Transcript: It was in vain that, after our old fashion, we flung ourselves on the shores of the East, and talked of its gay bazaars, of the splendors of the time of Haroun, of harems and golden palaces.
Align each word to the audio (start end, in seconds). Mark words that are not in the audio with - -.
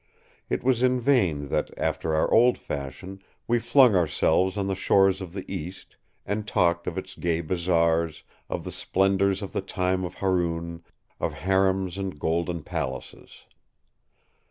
It 0.49 0.63
was 0.63 0.81
in 0.81 0.99
vain 0.99 1.49
that, 1.49 1.69
after 1.77 2.15
our 2.15 2.33
old 2.33 2.57
fashion, 2.57 3.19
we 3.47 3.59
flung 3.59 3.93
ourselves 3.95 4.57
on 4.57 4.65
the 4.65 4.73
shores 4.73 5.21
of 5.21 5.31
the 5.33 5.45
East, 5.47 5.95
and 6.25 6.47
talked 6.47 6.87
of 6.87 6.97
its 6.97 7.15
gay 7.15 7.39
bazaars, 7.41 8.23
of 8.49 8.63
the 8.63 8.71
splendors 8.71 9.43
of 9.43 9.51
the 9.53 9.61
time 9.61 10.03
of 10.03 10.15
Haroun, 10.15 10.83
of 11.19 11.33
harems 11.33 11.99
and 11.99 12.19
golden 12.19 12.63
palaces. 12.63 13.43